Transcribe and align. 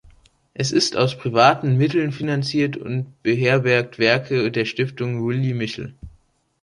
Es 0.55 0.71
ist 0.71 0.95
aus 0.97 1.15
privaten 1.15 1.77
Mitteln 1.77 2.11
finanziert 2.11 2.75
und 2.75 3.21
beherbergt 3.21 3.99
Werke 3.99 4.49
der 4.51 4.65
Stiftung 4.65 5.23
Willy 5.27 5.53
Michel. 5.53 5.93